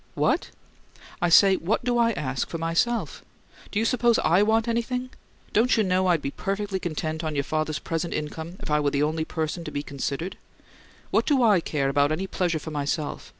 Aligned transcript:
"What?" 0.15 0.49
"I 1.21 1.29
say, 1.29 1.57
What 1.57 1.85
do 1.85 1.99
I 1.99 2.11
ask 2.13 2.49
for 2.49 2.57
myself? 2.57 3.23
Do 3.69 3.77
you 3.77 3.85
suppose 3.85 4.17
I 4.17 4.41
want 4.41 4.67
anything? 4.67 5.11
Don't 5.53 5.77
you 5.77 5.83
know 5.83 6.07
I'd 6.07 6.23
be 6.23 6.31
perfectly 6.31 6.79
content 6.79 7.23
on 7.23 7.35
your 7.35 7.43
father's 7.43 7.77
present 7.77 8.15
income 8.15 8.55
if 8.61 8.71
I 8.71 8.79
were 8.79 8.89
the 8.89 9.03
only 9.03 9.25
person 9.25 9.63
to 9.65 9.69
be 9.69 9.83
considered? 9.83 10.37
What 11.11 11.27
do 11.27 11.43
I 11.43 11.59
care 11.61 11.87
about 11.87 12.11
any 12.11 12.25
pleasure 12.25 12.57
for 12.57 12.71
myself? 12.71 13.29